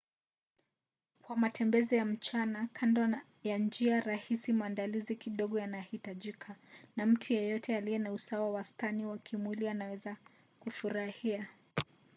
kwa 1.21 1.35
matembezi 1.35 1.95
ya 1.95 2.05
mchana 2.05 2.67
kando 2.73 3.09
ya 3.43 3.57
njia 3.57 4.01
rahisi 4.01 4.53
maandalizi 4.53 5.15
kidogo 5.15 5.59
yanahitajika 5.59 6.55
na 6.95 7.05
mtu 7.05 7.33
yeyote 7.33 7.77
aliye 7.77 7.97
na 7.99 8.11
usawa 8.11 8.51
wastani 8.51 9.05
wa 9.05 9.17
kimwili 9.17 9.67
anaweza 9.67 10.17
kufurahia 10.59 11.47